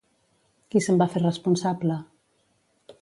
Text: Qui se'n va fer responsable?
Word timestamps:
Qui 0.75 0.81
se'n 0.85 0.97
va 1.01 1.07
fer 1.15 1.23
responsable? 1.25 1.99